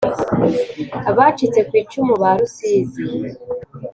Abacitse 1.09 1.59
ku 1.67 1.73
icumu 1.81 2.13
ba 2.21 2.31
Rusizi 2.39 3.03